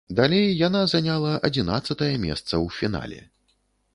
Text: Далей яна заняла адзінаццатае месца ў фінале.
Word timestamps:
Далей 0.19 0.47
яна 0.67 0.79
заняла 0.93 1.33
адзінаццатае 1.49 2.11
месца 2.25 2.47
ў 2.47 2.67
фінале. 2.79 3.21